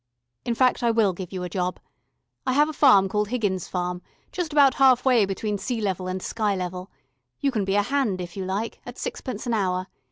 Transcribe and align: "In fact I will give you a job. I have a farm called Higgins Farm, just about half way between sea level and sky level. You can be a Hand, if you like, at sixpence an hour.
"In 0.45 0.55
fact 0.55 0.81
I 0.81 0.89
will 0.89 1.13
give 1.13 1.31
you 1.31 1.43
a 1.43 1.47
job. 1.49 1.79
I 2.47 2.53
have 2.53 2.67
a 2.67 2.73
farm 2.73 3.07
called 3.07 3.27
Higgins 3.27 3.67
Farm, 3.67 4.01
just 4.31 4.51
about 4.51 4.73
half 4.73 5.05
way 5.05 5.25
between 5.27 5.59
sea 5.59 5.79
level 5.79 6.07
and 6.07 6.23
sky 6.23 6.55
level. 6.55 6.89
You 7.39 7.51
can 7.51 7.65
be 7.65 7.75
a 7.75 7.83
Hand, 7.83 8.19
if 8.19 8.35
you 8.35 8.43
like, 8.43 8.81
at 8.83 8.97
sixpence 8.97 9.45
an 9.45 9.53
hour. 9.53 9.85